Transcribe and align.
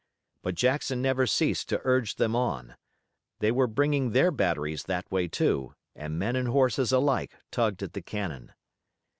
But 0.41 0.55
Jackson 0.55 0.99
never 0.99 1.27
ceased 1.27 1.69
to 1.69 1.79
urge 1.83 2.15
them 2.15 2.35
on. 2.35 2.75
They 3.37 3.51
were 3.51 3.67
bringing 3.67 4.13
their 4.13 4.31
batteries 4.31 4.85
that 4.85 5.11
way, 5.11 5.27
too, 5.27 5.75
and 5.95 6.17
men 6.17 6.35
and 6.35 6.47
horses 6.47 6.91
alike 6.91 7.35
tugged 7.51 7.83
at 7.83 7.93
the 7.93 8.01
cannon. 8.01 8.51